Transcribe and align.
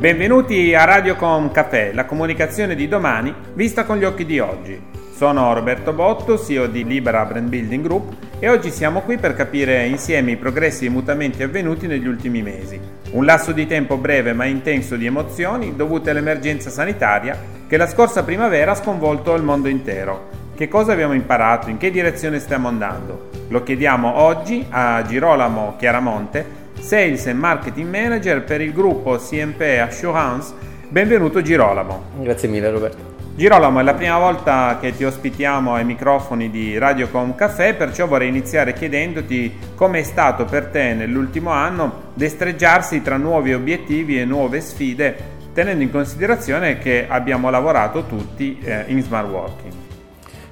Benvenuti 0.00 0.74
a 0.74 0.84
Radiocom 0.84 1.50
Café, 1.50 1.92
la 1.92 2.06
comunicazione 2.06 2.74
di 2.74 2.88
domani 2.88 3.34
vista 3.52 3.84
con 3.84 3.98
gli 3.98 4.04
occhi 4.04 4.24
di 4.24 4.38
oggi. 4.38 4.80
Sono 5.14 5.52
Roberto 5.52 5.92
Botto, 5.92 6.38
CEO 6.38 6.68
di 6.68 6.84
Libera 6.84 7.26
Brand 7.26 7.50
Building 7.50 7.84
Group 7.84 8.14
e 8.38 8.48
oggi 8.48 8.70
siamo 8.70 9.02
qui 9.02 9.18
per 9.18 9.34
capire 9.34 9.84
insieme 9.84 10.30
i 10.30 10.36
progressi 10.38 10.84
e 10.84 10.88
i 10.88 10.90
mutamenti 10.90 11.42
avvenuti 11.42 11.86
negli 11.86 12.06
ultimi 12.06 12.40
mesi. 12.40 12.80
Un 13.10 13.26
lasso 13.26 13.52
di 13.52 13.66
tempo 13.66 13.98
breve 13.98 14.32
ma 14.32 14.46
intenso 14.46 14.96
di 14.96 15.04
emozioni 15.04 15.76
dovute 15.76 16.08
all'emergenza 16.08 16.70
sanitaria 16.70 17.38
che 17.68 17.76
la 17.76 17.86
scorsa 17.86 18.24
primavera 18.24 18.70
ha 18.70 18.76
sconvolto 18.76 19.34
il 19.34 19.42
mondo 19.42 19.68
intero. 19.68 20.30
Che 20.54 20.66
cosa 20.68 20.92
abbiamo 20.92 21.12
imparato? 21.12 21.68
In 21.68 21.76
che 21.76 21.90
direzione 21.90 22.38
stiamo 22.38 22.68
andando? 22.68 23.28
Lo 23.48 23.62
chiediamo 23.62 24.16
oggi 24.16 24.64
a 24.70 25.02
Girolamo 25.02 25.74
Chiaramonte, 25.76 26.60
Sales 26.80 27.26
and 27.26 27.38
Marketing 27.38 27.88
Manager 27.88 28.42
per 28.42 28.60
il 28.60 28.72
gruppo 28.72 29.16
CMP 29.16 29.78
Assurance. 29.80 30.52
Benvenuto 30.88 31.40
Girolamo. 31.42 32.04
Grazie 32.20 32.48
mille 32.48 32.70
Roberto. 32.70 33.10
Girolamo, 33.36 33.80
è 33.80 33.82
la 33.82 33.94
prima 33.94 34.18
volta 34.18 34.78
che 34.80 34.96
ti 34.96 35.04
ospitiamo 35.04 35.74
ai 35.74 35.84
microfoni 35.84 36.50
di 36.50 36.76
Radiocom 36.76 37.34
Café, 37.34 37.74
perciò 37.74 38.06
vorrei 38.06 38.28
iniziare 38.28 38.72
chiedendoti 38.72 39.56
come 39.76 40.00
è 40.00 40.02
stato 40.02 40.44
per 40.44 40.66
te 40.66 40.94
nell'ultimo 40.94 41.50
anno 41.50 42.10
destreggiarsi 42.14 43.02
tra 43.02 43.16
nuovi 43.16 43.54
obiettivi 43.54 44.18
e 44.18 44.24
nuove 44.24 44.60
sfide, 44.60 45.16
tenendo 45.54 45.84
in 45.84 45.90
considerazione 45.90 46.78
che 46.78 47.06
abbiamo 47.08 47.50
lavorato 47.50 48.04
tutti 48.04 48.58
eh, 48.62 48.84
in 48.88 49.00
smart 49.02 49.28
working. 49.28 49.89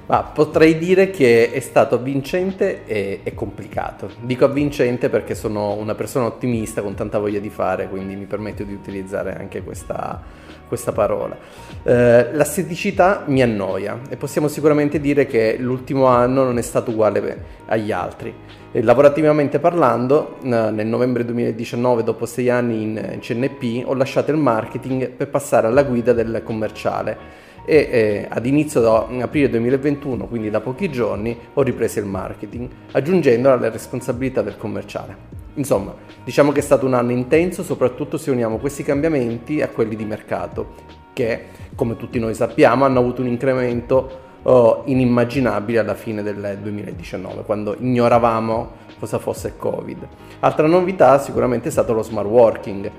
Ma 0.09 0.23
potrei 0.23 0.79
dire 0.79 1.11
che 1.11 1.51
è 1.51 1.59
stato 1.59 1.93
avvincente 1.93 2.83
e, 2.85 3.19
e, 3.21 3.35
complicato. 3.35 4.09
Dico 4.21 4.45
avvincente 4.45 5.07
perché 5.07 5.35
sono 5.35 5.73
una 5.73 5.93
persona 5.93 6.25
ottimista 6.25 6.81
con 6.81 6.95
tanta 6.95 7.19
voglia 7.19 7.37
di 7.37 7.51
fare, 7.51 7.87
quindi 7.87 8.15
mi 8.15 8.25
permetto 8.25 8.63
di 8.63 8.73
utilizzare 8.73 9.37
anche 9.37 9.61
questa, 9.61 10.19
questa 10.67 10.93
parola. 10.93 11.37
Eh, 11.83 12.33
la 12.33 12.43
staticità 12.43 13.21
mi 13.27 13.43
annoia 13.43 13.99
e 14.09 14.15
possiamo 14.17 14.47
sicuramente 14.47 14.99
dire 14.99 15.27
che 15.27 15.57
l'ultimo 15.59 16.07
anno 16.07 16.43
non 16.43 16.57
è 16.57 16.63
stato 16.63 16.89
uguale 16.89 17.45
agli 17.67 17.91
altri. 17.91 18.33
E 18.71 18.81
lavorativamente 18.81 19.59
parlando, 19.59 20.37
nel 20.41 20.87
novembre 20.87 21.23
2019, 21.23 22.01
dopo 22.01 22.25
sei 22.25 22.49
anni 22.49 22.81
in 22.81 23.17
CNP, 23.19 23.87
ho 23.87 23.93
lasciato 23.93 24.31
il 24.31 24.37
marketing 24.37 25.11
per 25.11 25.29
passare 25.29 25.67
alla 25.67 25.83
guida 25.83 26.13
del 26.13 26.41
commerciale 26.43 27.48
e 27.65 27.75
eh, 27.75 28.27
ad 28.29 28.45
inizio 28.45 29.07
aprile 29.21 29.49
2021, 29.49 30.27
quindi 30.27 30.49
da 30.49 30.61
pochi 30.61 30.89
giorni, 30.89 31.37
ho 31.53 31.61
ripreso 31.61 31.99
il 31.99 32.05
marketing, 32.05 32.69
aggiungendo 32.91 33.55
le 33.55 33.69
responsabilità 33.69 34.41
del 34.41 34.57
commerciale. 34.57 35.37
Insomma, 35.55 35.93
diciamo 36.23 36.51
che 36.51 36.59
è 36.59 36.63
stato 36.63 36.85
un 36.85 36.93
anno 36.93 37.11
intenso, 37.11 37.63
soprattutto 37.63 38.17
se 38.17 38.31
uniamo 38.31 38.57
questi 38.57 38.83
cambiamenti 38.83 39.61
a 39.61 39.67
quelli 39.67 39.95
di 39.95 40.05
mercato, 40.05 40.73
che, 41.13 41.45
come 41.75 41.97
tutti 41.97 42.19
noi 42.19 42.33
sappiamo, 42.33 42.85
hanno 42.85 42.99
avuto 42.99 43.21
un 43.21 43.27
incremento 43.27 44.27
oh, 44.43 44.83
inimmaginabile 44.85 45.79
alla 45.79 45.95
fine 45.95 46.23
del 46.23 46.59
2019, 46.61 47.43
quando 47.43 47.75
ignoravamo 47.77 48.87
cosa 48.99 49.17
fosse 49.17 49.47
il 49.47 49.57
Covid. 49.57 50.07
Altra 50.39 50.67
novità 50.67 51.19
sicuramente 51.19 51.69
è 51.69 51.71
stato 51.71 51.93
lo 51.93 52.03
smart 52.03 52.27
working, 52.27 52.89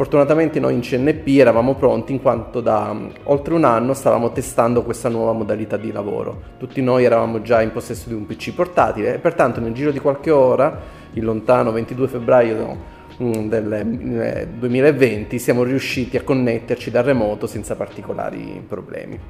Fortunatamente 0.00 0.58
noi 0.60 0.72
in 0.72 0.80
CNP 0.80 1.26
eravamo 1.40 1.74
pronti 1.74 2.12
in 2.12 2.22
quanto 2.22 2.62
da 2.62 2.88
um, 2.90 3.12
oltre 3.24 3.52
un 3.52 3.64
anno 3.64 3.92
stavamo 3.92 4.32
testando 4.32 4.82
questa 4.82 5.10
nuova 5.10 5.34
modalità 5.34 5.76
di 5.76 5.92
lavoro. 5.92 6.40
Tutti 6.56 6.80
noi 6.80 7.04
eravamo 7.04 7.42
già 7.42 7.60
in 7.60 7.70
possesso 7.70 8.08
di 8.08 8.14
un 8.14 8.24
PC 8.24 8.54
portatile 8.54 9.16
e 9.16 9.18
pertanto 9.18 9.60
nel 9.60 9.74
giro 9.74 9.90
di 9.90 9.98
qualche 9.98 10.30
ora, 10.30 10.80
il 11.12 11.22
lontano 11.22 11.70
22 11.70 12.08
febbraio 12.08 12.76
mm, 13.22 13.48
del 13.50 14.48
2020, 14.58 15.38
siamo 15.38 15.64
riusciti 15.64 16.16
a 16.16 16.22
connetterci 16.22 16.90
da 16.90 17.02
remoto 17.02 17.46
senza 17.46 17.76
particolari 17.76 18.64
problemi. 18.66 19.20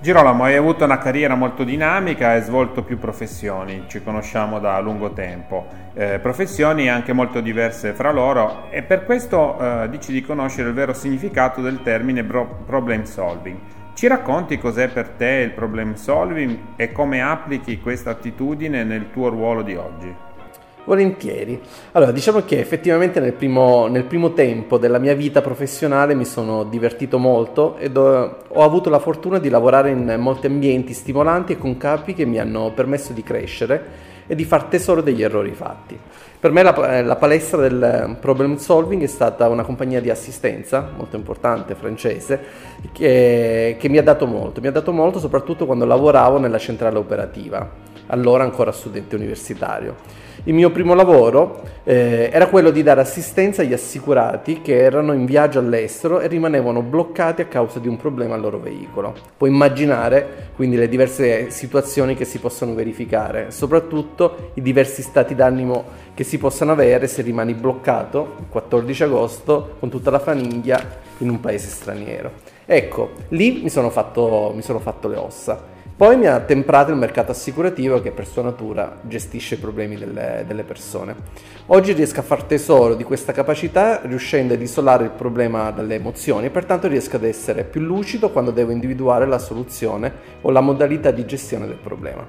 Girolamo, 0.00 0.44
hai 0.44 0.54
avuto 0.54 0.84
una 0.84 0.98
carriera 0.98 1.34
molto 1.34 1.64
dinamica 1.64 2.36
e 2.36 2.42
svolto 2.42 2.84
più 2.84 3.00
professioni, 3.00 3.86
ci 3.88 4.00
conosciamo 4.00 4.60
da 4.60 4.78
lungo 4.78 5.12
tempo, 5.12 5.66
eh, 5.92 6.20
professioni 6.20 6.88
anche 6.88 7.12
molto 7.12 7.40
diverse 7.40 7.92
fra 7.94 8.12
loro 8.12 8.70
e 8.70 8.84
per 8.84 9.04
questo 9.04 9.58
eh, 9.58 9.88
dici 9.90 10.12
di 10.12 10.22
conoscere 10.22 10.68
il 10.68 10.74
vero 10.74 10.92
significato 10.92 11.60
del 11.60 11.82
termine 11.82 12.22
bro- 12.22 12.62
problem 12.64 13.02
solving. 13.02 13.58
Ci 13.92 14.06
racconti 14.06 14.56
cos'è 14.56 14.86
per 14.86 15.08
te 15.08 15.42
il 15.44 15.50
problem 15.50 15.94
solving 15.94 16.56
e 16.76 16.92
come 16.92 17.20
applichi 17.20 17.80
questa 17.80 18.10
attitudine 18.10 18.84
nel 18.84 19.10
tuo 19.10 19.28
ruolo 19.30 19.62
di 19.62 19.74
oggi? 19.74 20.27
Volentieri. 20.88 21.60
Allora, 21.92 22.12
diciamo 22.12 22.40
che 22.46 22.58
effettivamente 22.58 23.20
nel 23.20 23.34
primo, 23.34 23.88
nel 23.88 24.04
primo, 24.04 24.32
tempo 24.32 24.78
della 24.78 24.96
mia 24.96 25.14
vita 25.14 25.42
professionale 25.42 26.14
mi 26.14 26.24
sono 26.24 26.64
divertito 26.64 27.18
molto 27.18 27.76
ed 27.76 27.94
ho, 27.94 28.36
ho, 28.48 28.62
avuto 28.62 28.88
la 28.88 28.98
fortuna 28.98 29.38
di 29.38 29.50
lavorare 29.50 29.90
in 29.90 30.16
molti 30.18 30.46
ambienti 30.46 30.94
stimolanti 30.94 31.52
e 31.52 31.58
con 31.58 31.76
capi 31.76 32.14
che 32.14 32.24
mi 32.24 32.38
hanno 32.38 32.72
permesso 32.74 33.12
di 33.12 33.22
crescere 33.22 34.06
e 34.26 34.34
di 34.34 34.46
far 34.46 34.64
tesoro 34.64 35.02
degli 35.02 35.22
errori 35.22 35.52
fatti. 35.52 35.98
Per 36.40 36.50
me 36.52 36.62
la, 36.62 37.02
la 37.02 37.16
palestra 37.16 37.60
del 37.60 38.16
problem 38.18 38.56
solving 38.56 39.02
è 39.02 39.08
stata 39.08 39.46
una 39.48 39.64
compagnia 39.64 40.00
di 40.00 40.08
assistenza 40.08 40.92
molto 40.96 41.16
importante, 41.16 41.74
francese, 41.74 42.40
che, 42.92 43.76
che 43.78 43.88
mi 43.90 43.98
ha 43.98 44.02
dato 44.02 44.24
molto. 44.24 44.62
Mi 44.62 44.68
ha 44.68 44.72
dato 44.72 44.92
molto 44.92 45.18
soprattutto 45.18 45.66
quando 45.66 45.84
lavoravo 45.84 46.38
nella 46.38 46.58
centrale 46.58 46.96
operativa, 46.96 47.68
allora 48.06 48.42
ancora 48.42 48.72
studente 48.72 49.16
universitario. 49.16 50.27
Il 50.44 50.54
mio 50.54 50.70
primo 50.70 50.94
lavoro 50.94 51.62
eh, 51.82 52.30
era 52.32 52.46
quello 52.46 52.70
di 52.70 52.82
dare 52.82 53.00
assistenza 53.00 53.62
agli 53.62 53.72
assicurati 53.72 54.62
che 54.62 54.78
erano 54.78 55.12
in 55.12 55.24
viaggio 55.24 55.58
all'estero 55.58 56.20
e 56.20 56.28
rimanevano 56.28 56.80
bloccati 56.80 57.42
a 57.42 57.46
causa 57.46 57.80
di 57.80 57.88
un 57.88 57.96
problema 57.96 58.34
al 58.34 58.40
loro 58.40 58.58
veicolo. 58.58 59.14
Puoi 59.36 59.50
immaginare 59.50 60.50
quindi 60.54 60.76
le 60.76 60.88
diverse 60.88 61.50
situazioni 61.50 62.14
che 62.14 62.24
si 62.24 62.38
possono 62.38 62.74
verificare, 62.74 63.50
soprattutto 63.50 64.52
i 64.54 64.62
diversi 64.62 65.02
stati 65.02 65.34
d'animo 65.34 65.84
che 66.14 66.22
si 66.24 66.38
possano 66.38 66.72
avere 66.72 67.08
se 67.08 67.22
rimani 67.22 67.54
bloccato 67.54 68.36
il 68.38 68.46
14 68.48 69.02
agosto 69.02 69.76
con 69.80 69.88
tutta 69.88 70.10
la 70.10 70.20
famiglia 70.20 70.80
in 71.18 71.30
un 71.30 71.40
paese 71.40 71.68
straniero. 71.68 72.30
Ecco, 72.64 73.10
lì 73.28 73.60
mi 73.62 73.70
sono 73.70 73.90
fatto, 73.90 74.52
mi 74.54 74.62
sono 74.62 74.78
fatto 74.78 75.08
le 75.08 75.16
ossa. 75.16 75.76
Poi 75.98 76.16
mi 76.16 76.26
ha 76.28 76.38
temprato 76.38 76.92
il 76.92 76.96
mercato 76.96 77.32
assicurativo 77.32 78.00
che 78.00 78.12
per 78.12 78.24
sua 78.24 78.42
natura 78.42 78.98
gestisce 79.02 79.56
i 79.56 79.58
problemi 79.58 79.96
delle, 79.96 80.44
delle, 80.46 80.62
persone. 80.62 81.12
Oggi 81.66 81.92
riesco 81.92 82.20
a 82.20 82.22
far 82.22 82.44
tesoro 82.44 82.94
di 82.94 83.02
questa 83.02 83.32
capacità 83.32 84.02
riuscendo 84.04 84.54
ad 84.54 84.62
isolare 84.62 85.02
il 85.02 85.10
problema 85.10 85.72
dalle 85.72 85.96
emozioni 85.96 86.46
e 86.46 86.50
pertanto 86.50 86.86
riesco 86.86 87.16
ad 87.16 87.24
essere 87.24 87.64
più 87.64 87.80
lucido 87.80 88.30
quando 88.30 88.52
devo 88.52 88.70
individuare 88.70 89.26
la 89.26 89.40
soluzione 89.40 90.12
o 90.42 90.52
la 90.52 90.60
modalità 90.60 91.10
di 91.10 91.26
gestione 91.26 91.66
del 91.66 91.78
problema. 91.82 92.24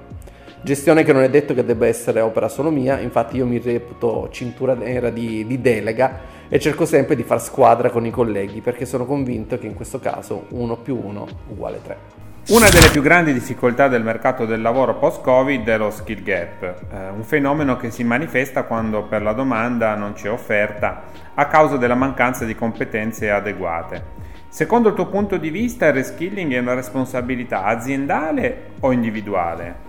Gestione 0.62 1.04
che 1.04 1.12
non 1.12 1.22
è 1.22 1.30
detto 1.30 1.54
che 1.54 1.64
debba 1.64 1.86
essere 1.86 2.20
opera 2.22 2.48
solo 2.48 2.72
mia, 2.72 2.98
infatti 2.98 3.36
io 3.36 3.46
mi 3.46 3.60
reputo 3.60 4.30
cintura 4.32 4.74
nera 4.74 5.10
di, 5.10 5.46
di 5.46 5.60
delega 5.60 6.18
e 6.48 6.58
cerco 6.58 6.86
sempre 6.86 7.14
di 7.14 7.22
far 7.22 7.40
squadra 7.40 7.88
con 7.90 8.04
i 8.04 8.10
colleghi 8.10 8.62
perché 8.62 8.84
sono 8.84 9.06
convinto 9.06 9.60
che 9.60 9.68
in 9.68 9.74
questo 9.74 10.00
caso 10.00 10.46
1 10.48 10.76
più 10.78 11.00
1 11.00 11.26
uguale 11.50 11.78
3. 11.80 12.20
Una 12.48 12.68
delle 12.68 12.88
più 12.90 13.00
grandi 13.00 13.32
difficoltà 13.32 13.86
del 13.86 14.02
mercato 14.02 14.44
del 14.44 14.60
lavoro 14.60 14.96
post-Covid 14.96 15.68
è 15.68 15.78
lo 15.78 15.90
skill 15.90 16.22
gap, 16.22 16.62
eh, 16.62 17.08
un 17.10 17.22
fenomeno 17.22 17.76
che 17.76 17.92
si 17.92 18.02
manifesta 18.02 18.64
quando 18.64 19.04
per 19.04 19.22
la 19.22 19.32
domanda 19.32 19.94
non 19.94 20.14
c'è 20.14 20.28
offerta 20.28 21.02
a 21.34 21.46
causa 21.46 21.76
della 21.76 21.94
mancanza 21.94 22.44
di 22.44 22.56
competenze 22.56 23.30
adeguate. 23.30 24.18
Secondo 24.48 24.88
il 24.88 24.94
tuo 24.94 25.06
punto 25.06 25.36
di 25.36 25.50
vista 25.50 25.86
il 25.86 25.92
reskilling 25.92 26.52
è 26.52 26.58
una 26.58 26.74
responsabilità 26.74 27.64
aziendale 27.64 28.70
o 28.80 28.90
individuale? 28.90 29.88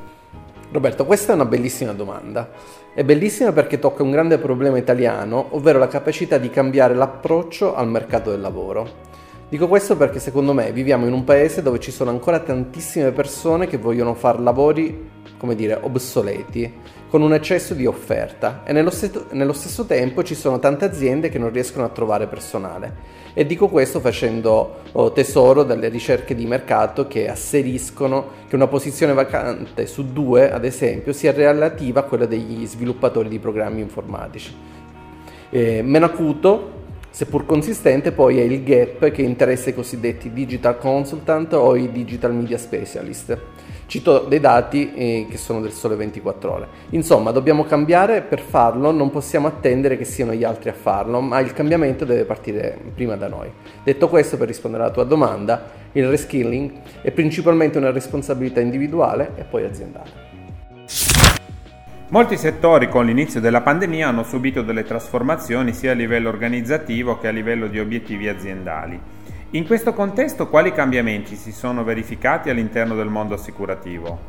Roberto, 0.72 1.06
questa 1.06 1.32
è 1.32 1.36
una 1.36 1.46
bellissima 1.46 1.94
domanda. 1.94 2.48
È 2.94 3.04
bellissima 3.04 3.52
perché 3.54 3.80
tocca 3.80 4.04
un 4.04 4.12
grande 4.12 4.38
problema 4.38 4.78
italiano, 4.78 5.48
ovvero 5.52 5.80
la 5.80 5.88
capacità 5.88 6.38
di 6.38 6.52
cambiare 6.52 6.94
l'approccio 6.94 7.74
al 7.74 7.88
mercato 7.90 8.30
del 8.30 8.42
lavoro. 8.42 9.10
Dico 9.52 9.68
questo 9.68 9.98
perché 9.98 10.20
secondo 10.20 10.54
me 10.54 10.72
viviamo 10.72 11.06
in 11.06 11.12
un 11.12 11.26
paese 11.26 11.62
dove 11.62 11.78
ci 11.82 11.92
sono 11.92 12.10
ancora 12.10 12.40
tantissime 12.40 13.12
persone 13.12 13.68
che 13.68 13.76
vogliono 13.76 14.14
fare 14.14 14.40
lavori, 14.40 15.10
come 15.38 15.56
dire, 15.56 15.78
obsoleti, 15.82 16.74
con 17.10 17.22
un 17.22 17.34
eccesso 17.34 17.74
di 17.74 17.86
offerta 17.86 18.62
e 18.64 18.72
nello, 18.72 18.92
stesso, 18.92 19.26
nello 19.32 19.52
stesso 19.52 19.84
tempo 19.84 20.24
ci 20.24 20.36
sono 20.36 20.58
tante 20.58 20.86
aziende 20.86 21.28
che 21.28 21.38
non 21.38 21.52
riescono 21.52 21.84
a 21.84 21.90
trovare 21.90 22.28
personale. 22.28 22.96
E 23.34 23.46
dico 23.46 23.68
questo 23.68 24.00
facendo 24.00 24.84
oh, 24.94 25.12
tesoro 25.12 25.64
delle 25.64 25.90
ricerche 25.90 26.34
di 26.34 26.46
mercato 26.46 27.08
che 27.08 27.28
asseriscono 27.28 28.30
che 28.48 28.56
una 28.56 28.68
posizione 28.68 29.12
vacante 29.12 29.86
su 29.86 30.14
due, 30.14 30.50
ad 30.50 30.64
esempio, 30.64 31.12
sia 31.12 31.34
relativa 31.34 32.00
a 32.00 32.04
quella 32.04 32.26
degli 32.26 32.66
sviluppatori 32.66 33.28
di 33.28 33.40
programmi 33.40 33.82
informatici. 33.82 34.56
Eh, 35.50 35.82
meno 35.82 36.06
acuto 36.06 36.80
Seppur 37.12 37.46
consistente, 37.46 38.14
poi 38.14 38.40
è 38.40 38.44
il 38.44 38.64
gap 38.64 39.12
che 39.12 39.22
interessa 39.22 39.70
i 39.70 39.76
cosiddetti 39.76 40.32
digital 40.32 40.78
consultant 40.78 41.54
o 41.54 41.76
i 41.76 41.92
digital 41.92 42.34
media 42.34 42.58
specialist, 42.58 43.38
Cito 43.92 44.20
dei 44.20 44.40
dati 44.40 44.94
eh, 44.94 45.28
che 45.30 45.36
sono 45.36 45.60
del 45.60 45.74
sole 45.74 45.98
24 45.98 46.50
ore. 46.50 46.68
Insomma, 46.92 47.32
dobbiamo 47.32 47.66
cambiare, 47.66 48.22
per 48.22 48.40
farlo 48.40 48.92
non 48.92 49.10
possiamo 49.10 49.48
attendere 49.48 49.98
che 49.98 50.06
siano 50.06 50.34
gli 50.34 50.46
altri 50.46 50.70
a 50.70 50.74
farlo, 50.74 51.20
ma 51.20 51.42
il 51.42 51.52
cambiamento 51.52 52.06
deve 52.06 52.24
partire 52.24 52.80
prima 52.96 53.18
da 53.18 53.28
noi. 53.28 53.52
Detto 53.84 54.08
questo, 54.08 54.38
per 54.38 54.48
rispondere 54.48 54.84
alla 54.84 54.94
tua 54.94 55.04
domanda, 55.04 55.72
il 55.92 56.08
reskilling 56.08 56.72
è 57.02 57.12
principalmente 57.12 57.80
una 57.80 57.92
responsabilità 57.92 58.62
individuale 58.62 59.34
e 59.36 59.44
poi 59.44 59.66
aziendale. 59.66 60.31
Molti 62.12 62.36
settori 62.36 62.90
con 62.90 63.06
l'inizio 63.06 63.40
della 63.40 63.62
pandemia 63.62 64.10
hanno 64.10 64.24
subito 64.24 64.64
delle 64.64 64.84
trasformazioni 64.84 65.72
sia 65.72 65.92
a 65.92 65.94
livello 65.94 66.28
organizzativo 66.28 67.18
che 67.18 67.30
a 67.30 67.32
livello 67.32 67.68
di 67.68 67.80
obiettivi 67.80 68.28
aziendali. 68.28 69.00
In 69.52 69.66
questo 69.66 69.94
contesto 69.94 70.50
quali 70.50 70.74
cambiamenti 70.74 71.38
si 71.38 71.54
sono 71.54 71.86
verificati 71.86 72.50
all'interno 72.50 72.96
del 72.96 73.08
mondo 73.08 73.36
assicurativo? 73.36 74.20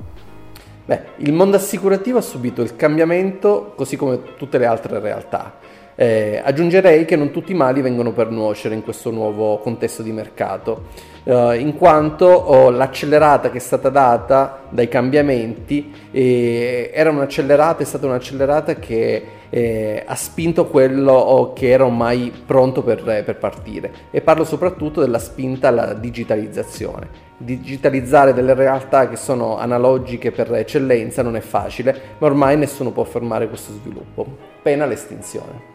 Beh, 0.85 1.01
il 1.17 1.33
mondo 1.33 1.57
assicurativo 1.57 2.19
ha 2.19 2.23
subito 2.23 2.63
il 2.63 2.77
cambiamento 2.77 3.73
così 3.75 3.97
come 3.97 4.37
tutte 4.37 4.59
le 4.59 4.67
altre 4.67 5.01
realtà. 5.01 5.59
Eh, 5.97 6.41
aggiungerei 6.43 7.05
che 7.05 7.17
non 7.17 7.33
tutti 7.33 7.51
i 7.51 7.57
mali 7.57 7.81
vengono 7.81 8.13
per 8.13 8.31
nuocere 8.31 8.77
in 8.77 8.85
questo 8.85 9.11
nuovo 9.11 9.59
contesto 9.59 10.05
di 10.05 10.13
mercato, 10.13 10.85
eh, 11.25 11.59
in 11.59 11.77
quanto 11.77 12.27
oh, 12.27 12.71
l'accelerata 12.71 13.51
che 13.51 13.59
è 13.59 13.61
stata 13.61 13.89
data 13.89 14.63
dai 14.69 14.89
cambiamenti 14.89 15.93
eh, 16.11 16.91
era 16.93 17.11
un'accelerata, 17.11 17.83
è 17.83 17.87
stata 17.87 18.07
un'accelerata 18.07 18.75
che 18.75 19.25
eh, 19.51 20.03
ha 20.07 20.15
spinto 20.15 20.67
quello 20.67 21.13
oh, 21.13 21.53
che 21.53 21.71
era 21.71 21.85
ormai 21.85 22.33
pronto 22.45 22.83
per, 22.83 23.03
per 23.03 23.37
partire. 23.37 23.93
E 24.11 24.21
parlo 24.21 24.45
soprattutto 24.45 25.01
della 25.01 25.19
spinta 25.19 25.69
alla 25.69 25.93
digitalizzazione. 25.93 27.31
Digitalizzare 27.37 28.33
delle 28.33 28.55
realtà 28.55 29.09
che 29.09 29.17
sono 29.17 29.59
analogiche 29.59 30.31
per 30.31 30.55
eccellenza 30.55 31.23
non 31.23 31.37
è 31.37 31.41
facile, 31.41 32.01
ma 32.19 32.27
ormai 32.27 32.57
nessuno 32.57 32.93
può 32.93 33.05
fermare 33.05 33.49
questo 33.49 33.73
sviluppo, 33.73 34.27
pena 34.63 34.87
l'estinzione. 34.87 35.72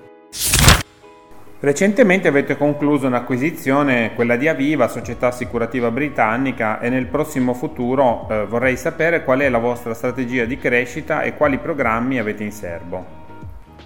Recentemente 1.60 2.28
avete 2.28 2.56
concluso 2.56 3.08
un'acquisizione, 3.08 4.14
quella 4.14 4.36
di 4.36 4.48
Aviva, 4.48 4.88
società 4.88 5.28
assicurativa 5.28 5.90
britannica, 5.90 6.80
e 6.80 6.90
nel 6.90 7.08
prossimo 7.08 7.56
futuro 7.56 8.28
eh, 8.30 8.46
vorrei 8.46 8.78
sapere 8.78 9.24
qual 9.24 9.40
è 9.40 9.50
la 9.50 9.58
vostra 9.58 9.96
strategia 9.96 10.46
di 10.46 10.60
crescita 10.60 11.24
e 11.24 11.34
quali 11.36 11.58
programmi 11.58 12.20
avete 12.20 12.44
in 12.44 12.52
serbo 12.52 13.17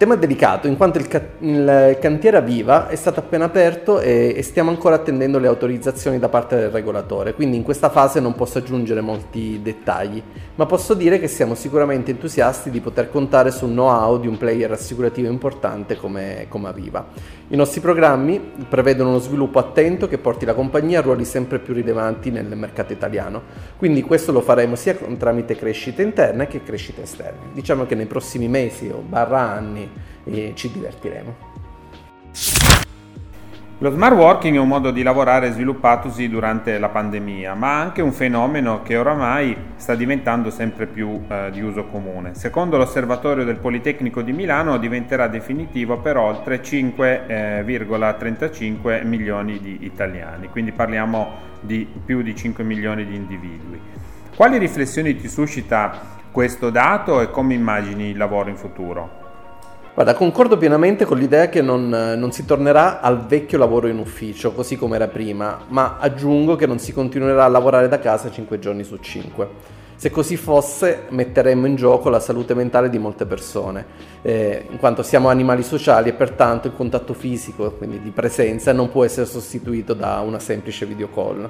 tema 0.02 0.16
delicato 0.16 0.66
in 0.66 0.78
quanto 0.78 0.98
il, 0.98 1.08
ca- 1.08 1.22
il, 1.38 1.98
cantiere 2.02 2.38
a 2.38 2.40
Viva 2.40 2.88
è 2.88 2.96
stato 2.96 3.20
appena 3.20 3.46
aperto 3.46 4.00
e, 4.00 4.34
e, 4.36 4.42
stiamo 4.42 4.72
ancora 4.72 4.96
attendendo 4.96 5.38
le 5.38 5.46
autorizzazioni 5.46 6.18
da 6.18 6.28
parte 6.28 6.56
del 6.56 6.72
regolatore, 6.72 7.36
quindi 7.36 7.56
in 7.56 7.62
questa 7.62 7.92
fase 7.92 8.20
non 8.20 8.34
posso 8.34 8.58
aggiungere 8.58 9.00
molti 9.02 9.60
dettagli, 9.62 10.20
ma 10.56 10.66
posso 10.66 10.96
dire 10.96 11.20
che 11.20 11.28
siamo 11.28 11.54
sicuramente 11.54 12.10
entusiasti 12.10 12.72
di 12.72 12.80
poter 12.80 13.12
contare 13.12 13.52
sul 13.52 13.70
know-how 13.70 14.20
di 14.20 14.26
un 14.26 14.40
player 14.40 14.72
assicurativo 14.72 15.30
importante 15.30 15.96
come, 15.96 16.48
come 16.50 16.70
Aviva. 16.70 17.06
I 17.50 17.56
nostri 17.56 17.80
programmi 17.80 18.40
prevedono 18.68 19.10
uno 19.10 19.20
sviluppo 19.20 19.60
attento 19.60 20.08
che 20.08 20.18
porti 20.18 20.46
la 20.46 20.56
compagnia 20.56 20.98
a 20.98 21.02
ruoli 21.04 21.26
sempre 21.26 21.60
più 21.60 21.76
rilevanti 21.76 22.32
nel 22.32 22.48
mercato 22.56 22.92
italiano, 22.92 23.42
quindi 23.78 24.02
questo 24.02 24.32
lo 24.32 24.42
faremo 24.42 24.76
sia 24.76 24.96
tramite 24.96 25.56
crescita 25.56 26.02
interna 26.02 26.48
che 26.48 26.64
crescita 26.64 27.02
esterna. 27.02 27.52
Diciamo 27.54 27.86
che 27.86 27.94
nei 27.94 28.08
prossimi 28.08 28.48
mesi 28.48 28.88
o 28.88 29.04
barra 29.06 29.42
anni 29.42 29.91
e 30.24 30.54
ci 30.56 30.72
divertiremo. 30.72 31.50
Lo 33.82 33.90
smart 33.90 34.16
working 34.16 34.58
è 34.58 34.60
un 34.60 34.68
modo 34.68 34.92
di 34.92 35.02
lavorare 35.02 35.54
sviluppatosi 35.54 36.30
durante 36.30 36.78
la 36.78 36.90
pandemia, 36.90 37.56
ma 37.56 37.80
anche 37.80 38.04
un 38.04 38.12
fenomeno 38.12 38.84
che 38.84 38.96
oramai 38.96 39.58
sta 39.76 39.96
diventando 39.96 40.52
sempre 40.52 40.86
più 40.86 41.24
eh, 41.28 41.50
di 41.52 41.62
uso 41.62 41.86
comune. 41.86 42.36
Secondo 42.36 42.78
l'Osservatorio 42.78 43.44
del 43.44 43.56
Politecnico 43.56 44.22
di 44.22 44.34
Milano 44.34 44.78
diventerà 44.78 45.28
definitivo 45.28 45.98
per 45.98 46.18
oltre 46.18 46.62
5,35 46.62 48.88
eh, 48.88 49.04
milioni 49.04 49.60
di 49.60 49.80
italiani, 49.82 50.48
quindi 50.50 50.74
parliamo 50.74 51.50
di 51.60 51.88
più 52.06 52.22
di 52.22 52.36
5 52.36 52.64
milioni 52.64 53.04
di 53.04 53.16
individui. 53.16 53.82
Quali 54.36 54.60
riflessioni 54.60 55.16
ti 55.16 55.28
suscita 55.28 56.20
questo 56.30 56.70
dato 56.70 57.20
e 57.20 57.32
come 57.32 57.56
immagini 57.56 58.12
il 58.12 58.18
lavoro 58.18 58.50
in 58.50 58.58
futuro? 58.58 59.21
Guarda, 59.94 60.14
concordo 60.14 60.58
pienamente 60.58 61.04
con 61.04 61.18
l'idea 61.18 61.50
che 61.50 61.62
non, 61.62 61.90
non, 61.90 62.32
si 62.32 62.46
tornerà 62.46 63.02
al 63.02 63.26
vecchio 63.26 63.58
lavoro 63.58 63.88
in 63.88 63.98
ufficio, 63.98 64.54
così 64.54 64.78
come 64.78 64.96
era 64.96 65.10
prima, 65.10 65.66
ma 65.68 65.98
aggiungo 66.00 66.56
che 66.56 66.66
non 66.66 66.80
si 66.80 66.94
continuerà 66.94 67.44
a 67.44 67.50
lavorare 67.50 67.90
da 67.90 68.00
casa 68.00 68.32
5 68.32 68.58
giorni 68.58 68.86
su 68.86 68.96
5. 68.96 69.50
Se 69.98 70.10
così 70.10 70.38
fosse, 70.38 71.04
metteremmo 71.10 71.68
in 71.68 71.76
gioco 71.76 72.08
la 72.08 72.22
salute 72.22 72.54
mentale 72.54 72.90
di 72.90 73.00
molte 73.00 73.26
persone, 73.26 73.86
eh, 74.22 74.66
in 74.70 74.78
quanto 74.78 75.04
siamo 75.04 75.28
animali 75.28 75.62
sociali 75.62 76.08
e 76.08 76.14
pertanto 76.14 76.68
il 76.68 76.74
contatto 76.74 77.14
fisico, 77.14 77.72
quindi 77.72 78.02
di 78.02 78.12
presenza, 78.12 78.72
non 78.72 78.90
può 78.90 79.04
essere 79.04 79.26
sostituito 79.26 79.94
da 79.94 80.22
una 80.22 80.40
semplice 80.40 80.86
video 80.86 81.10
call. 81.14 81.50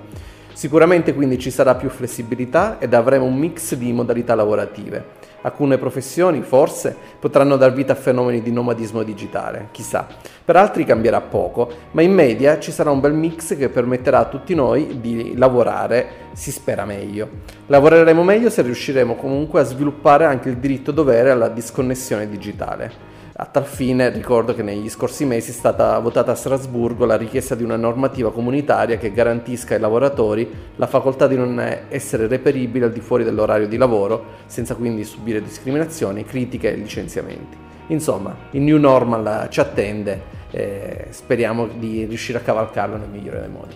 Sicuramente 0.53 1.13
quindi 1.13 1.37
ci 1.37 1.51
sarà 1.51 1.75
più 1.75 1.89
flessibilità 1.89 2.79
ed 2.79 2.95
avremo 2.95 3.25
un 3.25 3.37
mix 3.37 3.75
di 3.75 3.93
modalità 3.93 4.33
lavorative. 4.33 5.29
Alcune 5.41 5.77
professioni, 5.77 6.41
forse, 6.41 6.95
potranno 7.19 7.57
dar 7.57 7.73
vita 7.73 7.93
a 7.93 7.95
fenomeni 7.95 8.41
di 8.41 8.51
nomadismo 8.51 9.03
digitale, 9.03 9.69
chissà. 9.71 10.07
Per 10.43 10.55
altri 10.55 10.85
cambierà 10.85 11.19
poco, 11.21 11.69
ma 11.91 12.01
in 12.01 12.13
media 12.13 12.59
ci 12.59 12.71
sarà 12.71 12.91
un 12.91 12.99
bel 12.99 13.13
mix 13.13 13.57
che 13.57 13.69
permetterà 13.69 14.19
a 14.19 14.25
tutti 14.25 14.53
noi 14.53 14.99
di 15.01 15.33
lavorare, 15.35 16.29
si 16.33 16.51
spera 16.51 16.85
meglio. 16.85 17.27
Lavoreremo 17.67 18.23
meglio 18.23 18.49
se 18.49 18.61
riusciremo 18.61 19.15
comunque 19.15 19.61
a 19.61 19.63
sviluppare 19.63 20.25
anche 20.25 20.49
il 20.49 20.57
diritto 20.57 20.91
dovere 20.91 21.31
alla 21.31 21.49
disconnessione 21.49 22.29
digitale. 22.29 23.10
A 23.43 23.45
tal 23.45 23.65
fine 23.65 24.11
ricordo 24.11 24.53
che 24.53 24.61
negli 24.61 24.87
scorsi 24.87 25.25
mesi 25.25 25.49
è 25.49 25.53
stata 25.53 25.97
votata 25.97 26.31
a 26.31 26.35
Strasburgo 26.35 27.05
la 27.05 27.17
richiesta 27.17 27.55
di 27.55 27.63
una 27.63 27.75
normativa 27.75 28.31
comunitaria 28.31 28.99
che 28.99 29.11
garantisca 29.11 29.73
ai 29.73 29.79
lavoratori 29.79 30.47
la 30.75 30.85
facoltà 30.85 31.25
di 31.25 31.35
non 31.35 31.59
essere 31.89 32.27
reperibili 32.27 32.85
al 32.85 32.91
di 32.91 32.99
fuori 32.99 33.23
dell'orario 33.23 33.67
di 33.67 33.77
lavoro, 33.77 34.25
senza 34.45 34.75
quindi 34.75 35.03
subire 35.03 35.41
discriminazioni, 35.41 36.23
critiche 36.23 36.71
e 36.71 36.75
licenziamenti. 36.75 37.57
Insomma, 37.87 38.35
il 38.51 38.61
new 38.61 38.77
normal 38.77 39.47
ci 39.49 39.59
attende 39.59 40.21
e 40.51 41.07
speriamo 41.09 41.65
di 41.65 42.05
riuscire 42.05 42.37
a 42.37 42.41
cavalcarlo 42.41 42.95
nel 42.95 43.09
migliore 43.09 43.39
dei 43.39 43.49
modi. 43.49 43.75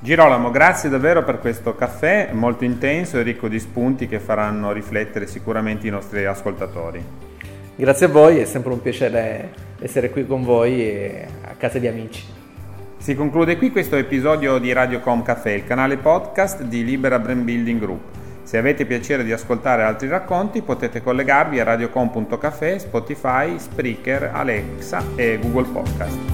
Girolamo, 0.00 0.50
grazie 0.50 0.88
davvero 0.88 1.22
per 1.22 1.38
questo 1.38 1.76
caffè 1.76 2.30
molto 2.32 2.64
intenso 2.64 3.16
e 3.16 3.22
ricco 3.22 3.46
di 3.46 3.60
spunti 3.60 4.08
che 4.08 4.18
faranno 4.18 4.72
riflettere 4.72 5.28
sicuramente 5.28 5.86
i 5.86 5.90
nostri 5.90 6.24
ascoltatori. 6.24 7.32
Grazie 7.76 8.06
a 8.06 8.08
voi, 8.08 8.38
è 8.38 8.44
sempre 8.44 8.72
un 8.72 8.80
piacere 8.80 9.50
essere 9.80 10.10
qui 10.10 10.26
con 10.26 10.44
voi 10.44 10.88
a 11.42 11.54
casa 11.56 11.78
di 11.78 11.88
amici. 11.88 12.24
Si 12.98 13.14
conclude 13.16 13.56
qui 13.56 13.70
questo 13.70 13.96
episodio 13.96 14.58
di 14.58 14.72
Radiocom 14.72 15.22
Café, 15.22 15.52
il 15.52 15.64
canale 15.64 15.96
podcast 15.96 16.62
di 16.62 16.84
Libera 16.84 17.18
Brand 17.18 17.42
Building 17.42 17.80
Group. 17.80 18.00
Se 18.44 18.58
avete 18.58 18.86
piacere 18.86 19.24
di 19.24 19.32
ascoltare 19.32 19.82
altri 19.82 20.06
racconti 20.08 20.62
potete 20.62 21.02
collegarvi 21.02 21.58
a 21.58 21.64
radiocom.café, 21.64 22.78
Spotify, 22.78 23.58
Spreaker, 23.58 24.30
Alexa 24.32 25.02
e 25.16 25.38
Google 25.40 25.66
Podcast. 25.72 26.33